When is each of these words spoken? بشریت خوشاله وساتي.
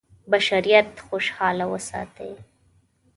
بشریت 0.31 0.99
خوشاله 1.09 1.65
وساتي. 1.65 2.35